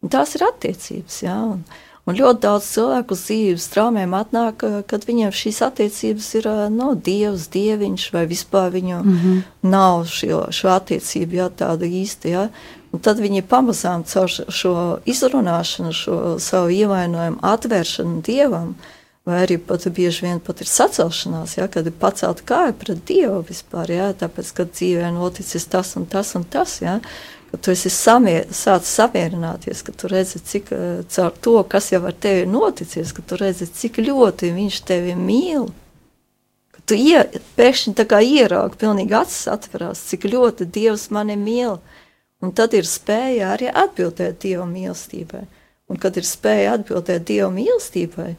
[0.00, 1.36] Un tās ir attiecības, jā.
[1.52, 1.64] Un,
[2.08, 7.48] un ļoti daudz cilvēku uz dzīves traumēm atnāk, kad viņiem šīs attiecības ir no Dievs,
[7.52, 9.42] Dieviņš vai vispār viņu mm -hmm.
[9.74, 12.48] nav šo, šo attiecību, jā, tāda īsta, jā.
[12.90, 19.58] Un tad viņi pamazām caur šo izrunāšanu, šo savu ievainojumu atvēršanu Dievam, uh, vai arī
[19.60, 24.08] pat bieži vien pat ir sacelšanās, ja, kad ir pacelta kāja pret Dievu vispār, ja,
[24.16, 26.98] tāpēc, ka dzīvē noticis tas un tas un tas, ja,
[27.50, 32.02] ka tu esi samier, sācis samierināties, ka tu redzi, cik eh, caur to, kas jau
[32.06, 35.68] ar tevi ir noticis, ka tu redzi, cik ļoti viņš tevi mīl,
[36.74, 37.24] ka tu ie,
[37.58, 41.80] pēkšņi tā kā ieraugi, pilnīgi acis atverās, cik ļoti Dievs mani mīl,
[42.40, 45.44] un tad ir spēja arī atbildēt Dieva mīlestībai,
[45.90, 48.32] un kad ir spēja atbildēt Dieva mīlestībai,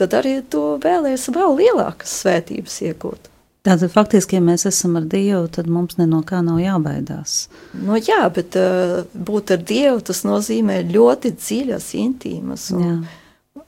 [0.00, 3.28] tad arī to vēlēs vēl lielākas svētības iegūt.
[3.62, 7.46] Tātad faktiski, ja mēs esam ar Dievu, tad mums ne no kā nav jābaidās.
[7.78, 13.04] Nu, jā, bet uh, būt ar Dievu tas nozīmē ļoti dziļas, intīmas un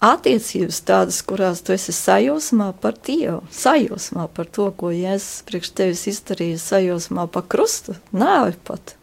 [0.02, 6.04] attiecības tādas, kurās tu esi sajūsmā par Dievu, sajūsmā par to, ko Jēzus priekš tevis
[6.10, 8.96] izdarīja, sajūsmā par krustu, nāvi pat.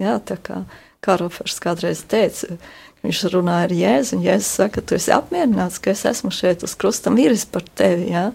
[0.00, 0.62] Jā, tā kā
[1.04, 2.56] Karofers kādreiz teica,
[3.06, 6.74] Viņš runāja ar Jēzu, un Jēzus saka, tu esi apmierināts, ka es esmu šeit uz
[6.78, 8.10] krusta miris par tevi.
[8.10, 8.30] Ja?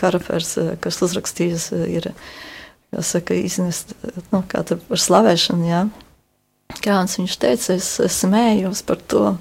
[0.00, 2.08] Karafers, eh, kas uzrakstījis, eh, ir
[2.94, 3.92] jāsaka, iznest
[4.32, 5.68] nu, par slavēšanu.
[5.68, 5.82] Ja?
[6.80, 9.36] Kāds viņš teica, es, smējos par to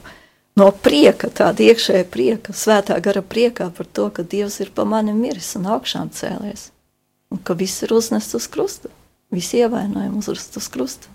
[0.60, 5.16] no prieka, tāda iekšēja prieka, svētā gara priekā par to, ka Dievs ir pa mani
[5.16, 6.70] miris un augšām cēlies.
[7.32, 8.92] Un ka viss ir uznests uz krusta,
[9.32, 11.08] visi ievainojumi uzrust uz krusta.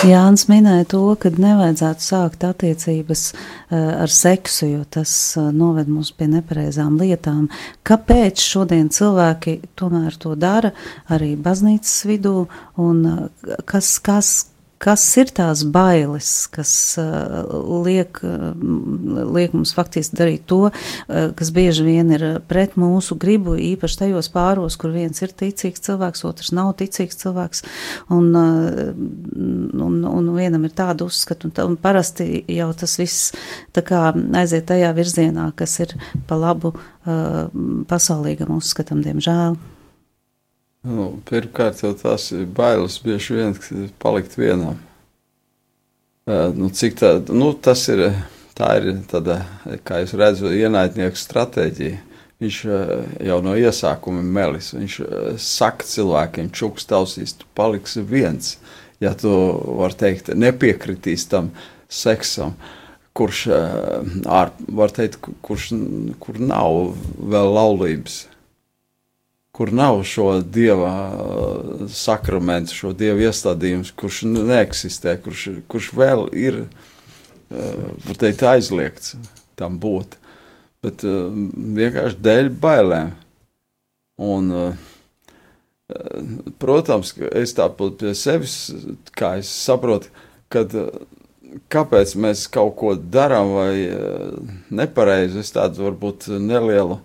[0.00, 6.08] Jānis minēja to, ka nevajadzētu sākt attiecības uh, ar seksu, jo tas uh, noved mūs
[6.16, 7.50] pie nepareizām lietām.
[7.84, 10.72] Kāpēc šodien cilvēki tomēr to dara
[11.12, 12.46] arī baznīcas vidū
[12.80, 14.32] un uh, kas, kas,
[14.80, 17.44] kas ir tās bailes, kas uh,
[17.84, 18.52] liek, uh,
[19.34, 24.30] liek mums faktiski darīt to, uh, kas bieži vien ir pret mūsu gribu, īpaši tajos
[24.32, 27.64] pāros, kur viens ir ticīgs cilvēks, otrs nav ticīgs cilvēks,
[28.16, 33.34] un, un, un vienam ir tāda uzskata, un, un parasti jau tas viss
[33.76, 35.96] tā aiziet tajā virzienā, kas ir
[36.28, 36.72] pa labu
[37.90, 39.58] pasaulīgam uzskatam, diemžēl.
[40.80, 43.50] Nu, pirmkārt, jau tās ir bailes bieži vien
[44.00, 44.78] palikt vienam.
[46.56, 48.06] Nu, cik tā, nu, tas ir,
[48.56, 49.42] tā ir tāda,
[49.84, 51.98] kā es redzu, ienaidnieku stratēģija.
[52.40, 52.62] Viņš
[53.28, 54.70] jau no iesākuma melis.
[54.72, 54.96] Viņš
[55.44, 58.54] saka cilvēkiem, čuks tausīs, tu paliksi viens.
[59.04, 59.34] Ja tu,
[59.76, 61.52] var teikt, nepiekritīs tam
[61.92, 62.56] seksam,
[63.12, 63.46] kurš,
[64.24, 65.74] ār, var teikt, kurš,
[66.24, 68.22] kur nav vēl laulības
[69.60, 76.54] kur nav šo dieva uh, sakramentu, šo dieva iestādījumu, kurš neeksistē, kurš, kurš vēl ir
[76.62, 79.18] uh, teikt, aizliegts
[79.60, 80.14] tam būt.
[80.80, 81.26] Bet uh,
[81.76, 83.10] vienkārši dēļ bailēm.
[84.24, 84.48] Un,
[86.64, 88.54] protams, es tāpat pie sevis,
[89.12, 90.08] kā es saprotu,
[90.48, 90.72] kad
[91.68, 93.74] kāpēc mēs kaut ko darām vai
[94.72, 96.96] nepareizi, es tādu varbūt nelielu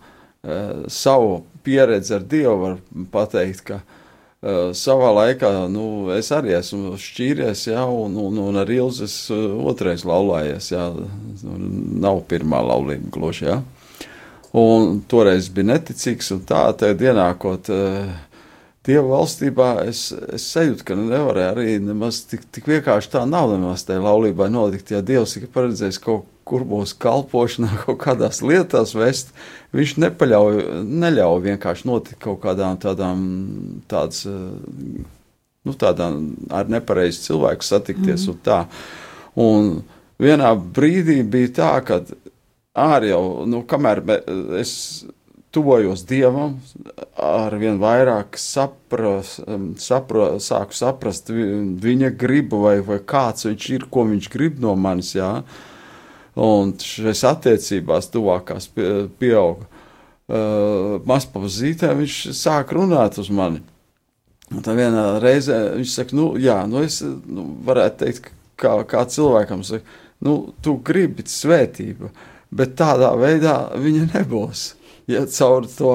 [0.91, 2.75] savu pieredze ar Dievu var
[3.11, 8.71] pateikt, ka uh, savā laikā nu, es arī esmu šķīries, jā, un, un, un ar
[8.71, 10.71] Ilzes otrais laulājies.
[10.75, 10.91] Jā,
[12.05, 13.49] nav pirmā laulība gluži.
[13.49, 13.59] Jā.
[14.55, 18.13] Un toreiz bija neticīgs, un tā, tad ienākot uh,
[18.85, 23.81] Dieva valstībā, es, es sajūtu, ka nevarēja arī nemaz tik, tik vienkārši tā nav nemaz
[23.87, 24.93] tajā laulībā notikt.
[24.93, 29.33] Ja Dievs ir paredzējis kaut kur būs kalpošana, kaut kādās lietās vest,
[29.75, 33.25] viņš nepaļauj, neļauj vienkārši notikt kaut kādām tādām,
[33.91, 36.21] tāds, nu, tādām
[36.53, 38.31] ar nepareizu cilvēku satikties mm.
[38.31, 38.61] un tā.
[39.35, 39.73] Un
[40.21, 41.99] vienā brīdī bija tā, ka
[42.85, 44.03] ārā jau, nu, kamēr
[44.61, 44.71] es
[45.55, 46.57] tuvojos Dievam,
[47.15, 49.37] ar vien vairāk sapras,
[49.79, 55.13] sapra, sāku saprast viņa gribu vai, vai kāds viņš ir, ko viņš grib no manis,
[55.15, 55.31] jā.
[55.39, 55.71] Ja?
[56.35, 59.67] Un šīs attiecībās tuvākās pieauga.
[60.25, 63.61] Uh, Mazpazītē viņš sāk runāt uz mani.
[64.53, 68.31] Un tā vienā reizē viņš saka, nu, jā, nu, es nu, varētu teikt,
[68.61, 69.85] kā, kā cilvēkam, saka,
[70.25, 72.09] nu, tu gribi svētību,
[72.55, 74.71] bet tādā veidā viņa nebūs.
[75.09, 75.93] Ja caur to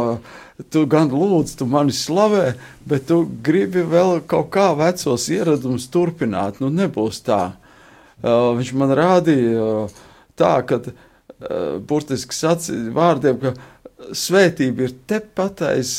[0.71, 2.53] tu gan lūdzu, tu mani slavē,
[2.87, 7.41] bet tu gribi vēl kaut kā vecos ieradumus turpināt, nu, nebūs tā.
[8.21, 9.67] Uh, viņš man rādīja.
[9.89, 10.07] Uh,
[10.41, 13.55] tā, ka uh, burtiski sacīja vārdiem, ka
[14.17, 15.95] svētība ir tepat aiz,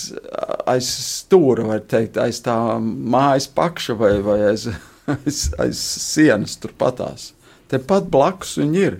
[0.69, 4.67] aiz stūra, var teikt, aiz tā mājas pakša vai, vai aiz,
[5.15, 7.31] aiz, aiz sienas turpatās.
[7.71, 8.99] Tepat blakus viņi ir.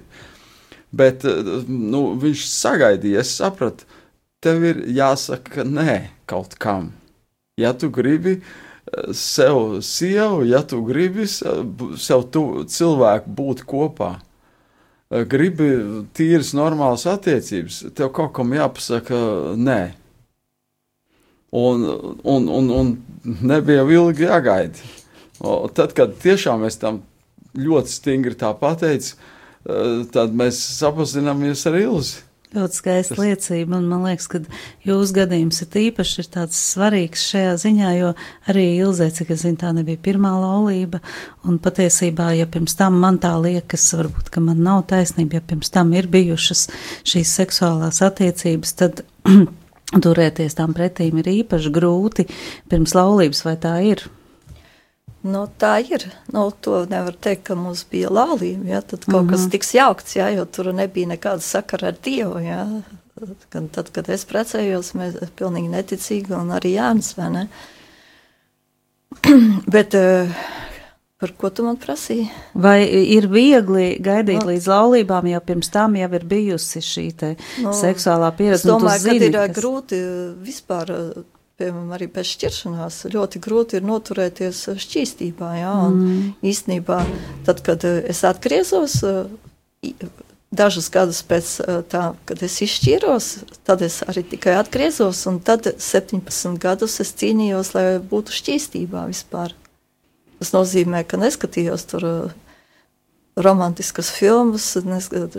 [0.92, 1.24] Bet
[1.68, 3.88] nu, viņš sagaidīja, es sapratu,
[4.44, 5.96] tev ir jāsaka nē
[6.30, 6.92] kaut kam.
[7.60, 8.40] Ja tu gribi
[9.16, 14.16] sev sievu, ja tu gribi sev tu, cilvēku būt kopā,
[15.12, 15.70] gribi
[16.16, 19.18] tīras, normālas attiecības, tev kaut kam jāpasaka
[19.60, 19.82] nē.
[21.52, 21.84] Un,
[22.24, 22.92] un, un, un
[23.44, 24.92] nebija ilgi jāgaida.
[25.76, 27.02] Tad, kad tiešām es tam
[27.60, 29.18] ļoti stingri tā pateicu,
[30.14, 32.22] tad mēs sapazināmies ar Ilzi.
[32.52, 33.22] Ļoti skaista Tas...
[33.24, 34.42] liecība, un man liekas, ka
[34.84, 38.10] jūsu gadījums ir īpaši ir tāds svarīgs šajā ziņā, jo
[38.52, 41.00] arī Ilzē, cik es zinu, tā nebija pirmā laulība,
[41.48, 45.72] un patiesībā, ja pirms tam man tā liekas, varbūt, ka man nav taisnība, ja pirms
[45.72, 46.68] tam ir bijušas
[47.08, 49.06] šīs seksuālās attiecības, tad
[50.04, 52.28] turēties tam pretīm ir īpaši grūti
[52.68, 54.04] pirms laulības, vai tā ir?
[55.22, 56.08] Nu, tā ir.
[56.34, 58.66] Nu, to nevar teikt, ka mums bija laulība.
[58.74, 58.82] Ja?
[58.82, 59.32] Tad kaut mm -hmm.
[59.32, 59.50] kas mhm.
[59.50, 60.30] tiks jaukts, ja?
[60.30, 62.40] jo tur nebija nekāda sakara ar Dievu.
[62.40, 62.68] Ja?
[63.50, 67.18] Kad, tad, kad es precējos, mēs bijām pilnīgi neticīgi, un arī Jānis.
[67.18, 67.48] Ne?
[69.76, 70.30] Bet uh,
[71.20, 72.30] par ko tu man prasīji?
[72.54, 74.46] Vai ir viegli gaidīt no.
[74.46, 74.52] Nu.
[74.52, 78.64] līdz laulībām, ja pirms tam jau ir bijusi šī no, nu, seksuālā pieredze?
[78.64, 79.56] Es domāju, ka ir kas...
[79.60, 80.02] grūti
[80.42, 80.90] vispār
[81.62, 85.54] piemēram, arī pēc šķiršanās ļoti grūti ir noturēties šķīstībā.
[85.62, 86.34] Jā, mm.
[86.52, 87.00] Īstenībā,
[87.48, 89.96] tad, kad eh, es atgriezos, eh,
[90.52, 93.32] dažus gadus pēc eh, tā, kad es izšķīros,
[93.68, 99.56] tad es arī tikai atgriezos, un tad 17 gadus es cīnījos, lai būtu šķīstībā vispār.
[100.42, 102.08] Tas nozīmē, ka neskatījos tur
[103.46, 104.72] romantiskas filmas,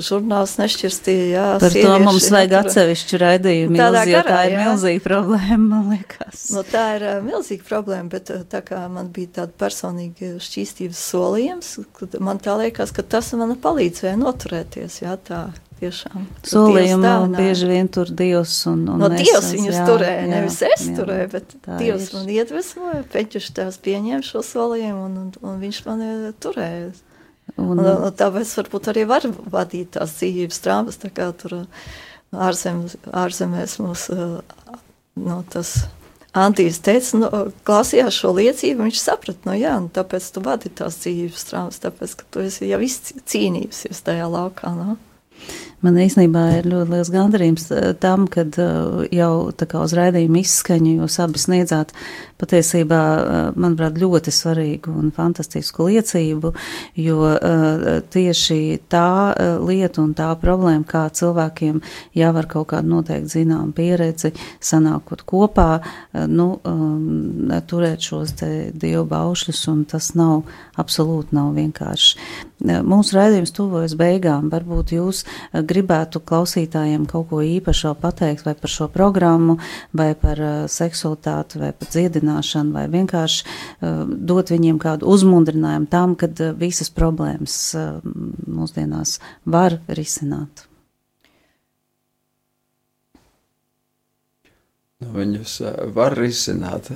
[0.03, 1.27] žurnāls nešķirstīja.
[1.33, 4.67] Jā, Par to mums vajag atsevišķu raidījumu, milz, jo tā ir jā.
[4.67, 6.47] milzīga problēma, man liekas.
[6.55, 11.03] Nu, tā ir uh, milzīga problēma, bet uh, tā kā man bija tāda personīga šķīstības
[11.13, 11.75] solījums,
[12.23, 15.45] man tā liekas, ka tas man palīdzēja noturēties, jā, tā.
[15.83, 20.29] Tiešām, Solījumu bieži vien tur Dievs un, un no mēs, Dievs viņus jā, turēja, jā,
[20.31, 22.13] nevis es jā, turēju, bet Dievs ir.
[22.15, 26.05] man iedvesmoja, Peķuši tās pieņēma šo solījumu un, un, un viņš man
[26.39, 26.93] turēja.
[27.61, 31.59] Un, un, tāpēc varbūt arī var vadīt tās dzīvības traumas, tā kā tur
[32.33, 35.75] ārzem, ārzemēs mums no, tas
[36.33, 37.29] Antīs teica, nu,
[37.69, 42.15] klausījās šo liecību, viņš saprata, no jā, nu, tāpēc tu vadi tās dzīvības traumas, tāpēc,
[42.17, 44.97] ka tu esi jau izcīnījusies tajā laukā, no?
[45.83, 47.65] Man īstenībā ir ļoti liels gandarījums
[48.03, 48.55] tam, kad
[49.11, 51.91] jau tā kā uz raidījuma izskaņu jūs abi sniedzāt
[52.43, 53.01] patiesībā,
[53.55, 56.53] manuprāt, ļoti svarīgu un fantastisku liecību,
[56.99, 57.29] jo
[58.15, 58.59] tieši
[58.91, 59.11] tā
[59.63, 61.79] lieta un tā problēma, kā cilvēkiem
[62.19, 65.69] jau ar kaut kādu noteikti zinām pieredzi, sanākot kopā,
[66.31, 66.49] nu,
[67.71, 70.43] turēt šos te dievu baušļus, un tas nav,
[70.83, 72.19] absolūti nav vienkārši.
[72.63, 75.25] Mūsu raidījums tuvojas beigām, varbūt jūs
[75.73, 79.59] gribētu klausītājiem kaut ko īpašo pateikt vai par šo programmu,
[79.97, 86.31] vai par seksualitāti, vai par dziedināšanu, vai vienkārši uh, dot viņiem kādu uzmundrinājumu tam, ka
[86.31, 87.99] uh, visas problēmas uh,
[88.47, 90.67] mūsdienās var risināt.
[95.03, 95.57] Nu, viņus
[95.97, 96.93] var risināt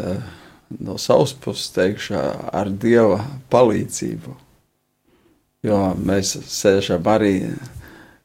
[0.78, 2.14] no savas puses, teikšu,
[2.54, 3.18] ar dieva
[3.50, 4.34] palīdzību.
[5.66, 7.32] Jo mēs sēžam arī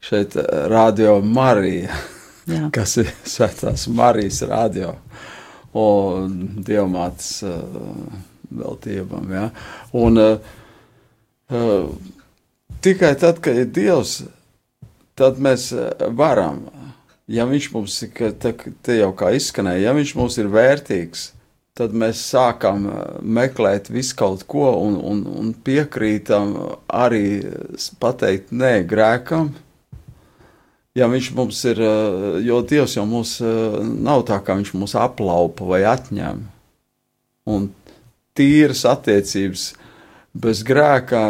[0.02, 0.36] šeit,
[0.68, 1.94] Radio Marija,
[2.50, 2.68] Jā.
[2.76, 4.96] kas ir Svētās Marijas radio
[5.78, 7.44] un dievmātes
[8.52, 9.30] veltībām.
[9.32, 9.46] Ja?
[9.96, 10.50] Un, uh,
[11.54, 11.92] uh,
[12.84, 14.18] tikai tad, kad ir dievs,
[15.16, 15.70] tad mēs
[16.18, 16.66] varam,
[17.32, 21.30] ja viņš mums ir, te, te jau kā izskanēja, ja viņš mums ir vērtīgs,
[21.78, 22.90] tad mēs sākam
[23.22, 26.56] meklēt visu kaut ko un, un, un piekrītam
[26.92, 27.44] arī
[28.02, 29.54] pateikt nē grēkam,
[30.98, 34.96] Ja viņš mums ir, eh, jo Dievs jau mums eh, nav tā, kā viņš mūs
[35.00, 36.42] aplaupa vai atņem.
[37.48, 37.70] Un
[38.36, 39.70] tīras attiecības
[40.36, 41.22] bez grēka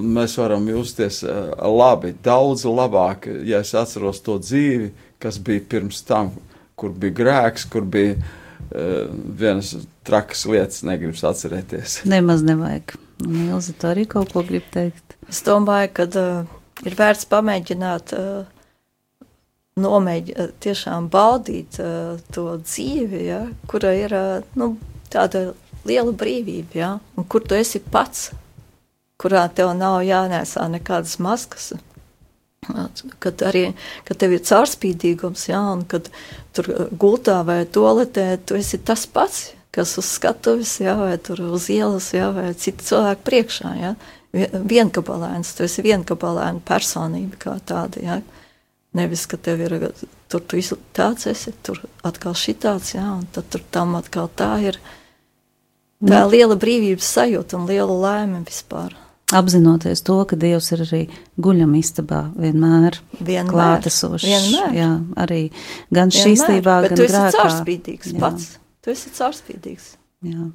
[0.00, 4.88] mēs varam justies eh, labi, daudz labāk, ja es atceros to dzīvi,
[5.20, 6.32] kas bija pirms tam,
[6.80, 8.16] kur bija grēks, kur bija
[8.70, 9.72] vienas
[10.06, 12.04] trakas lietas, negribas atcerēties.
[12.06, 12.92] Nemaz nevajag.
[13.26, 15.16] Ilza, tu arī kaut ko grib teikt?
[15.26, 16.52] Es domāju, ka uh,
[16.86, 18.59] ir vērts pamēģināt uh,
[19.80, 24.74] nomēģināt, eh, tiešām baudīt uh, to dzīvi, ja, kura ir uh, nu,
[25.12, 25.50] tāda
[25.88, 28.30] liela brīvība, ja, un kur tu esi pats,
[29.20, 31.72] kurā tev nav jānēsā nekādas maskas.
[33.18, 33.70] Kad arī
[34.04, 36.10] kad tev ir caurspīdīgums, jā, un kad
[36.54, 41.68] tur gultā vai toaletē, tu esi tas pats, kas uz skatuves, jā, vai tur uz
[41.72, 43.72] ielas, jā, vai citu cilvēku priekšā.
[43.80, 43.94] Jā.
[44.70, 48.02] Vienkabalēns, tu esi vienkabalēna personība kā tāda.
[48.04, 48.20] Jā.
[48.96, 49.76] Nevis, ka tev ir
[50.30, 50.62] tur tu
[50.96, 54.80] tāds, esi tur atkal šitāds, jā, un tad tur tam atkal tā ir.
[56.00, 58.96] Tā ir liela brīvības sajūta un liela laime vispār
[59.32, 61.00] apzinoties to, ka Dievs ir arī
[61.40, 64.26] guļam istabā vienmēr, vienmēr klātesošs.
[64.26, 64.76] Vienmēr.
[64.76, 64.90] Jā,
[65.24, 65.42] arī
[65.94, 67.34] gan šīstībā, gan tu esi grēkā.
[67.38, 68.20] caurspīdīgs jā.
[68.22, 68.48] pats.
[68.82, 69.90] Tu esi caurspīdīgs.
[70.30, 70.48] Jā.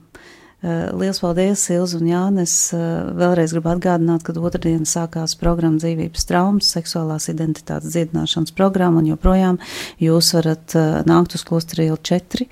[0.63, 2.73] Uh, Lielas paldies, Ilza un Jānis.
[2.73, 2.79] Uh,
[3.19, 9.59] vēlreiz gribu atgādināt, ka otrdien sākās programma dzīvības traumas, seksuālās identitātes dziedināšanas programma, un joprojām
[10.01, 12.47] jūs varat uh, nākt uz klosteri ielu 4,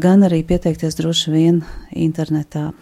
[0.00, 2.72] gan arī pieteikties droši vien internetā.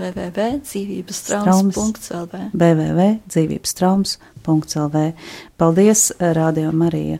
[0.00, 5.12] Www.dzīvībestraumas.lv www.dzīvībestraumas.lv
[5.60, 7.18] Paldies, Radio Marija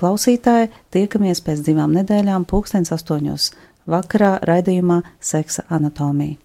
[0.00, 0.68] klausītāji!
[0.96, 3.44] Tiekamies pēc divām nedēļām pulkstens astoņos
[3.86, 6.40] vakarā raidījumā Seksa anatomija.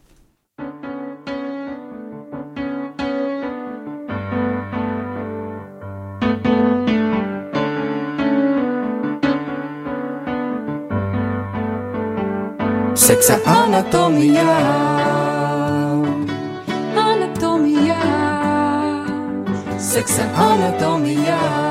[13.00, 14.58] Seksa anatomijā.
[17.06, 18.04] Anatomijā.
[19.80, 21.69] Seksa anatomijā.